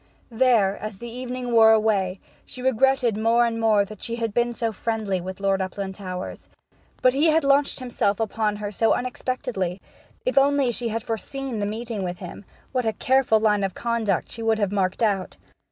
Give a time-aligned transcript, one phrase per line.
[0.31, 4.51] There, as the evening wore away, she regretted more and more that she had been
[4.51, 6.49] so friendly with Lord Uplandtowers.
[7.03, 9.79] But he had launched himself upon her so unexpectedly:
[10.25, 10.33] if
[10.73, 14.41] she had only foreseen the meeting with him, what a careful line of conduct she
[14.41, 15.37] would have marked out!